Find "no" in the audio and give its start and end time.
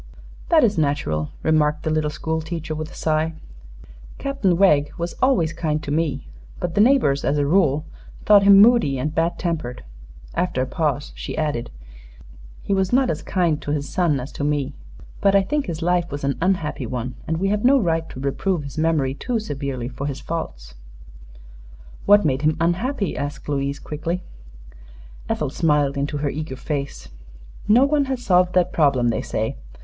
17.63-17.77, 27.67-27.85